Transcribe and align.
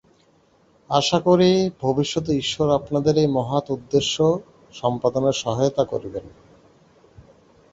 আশা 0.89 1.19
করি, 1.19 1.49
ভবিষ্যতে 1.81 2.31
ঈশ্বর 2.37 2.67
আপনাদের 2.69 3.15
এই 3.17 3.27
মহৎ 3.27 3.65
উদ্দেশ্য-সম্পাদনে 3.69 5.31
সহায়তা 5.33 5.83
করিবেন। 5.85 6.25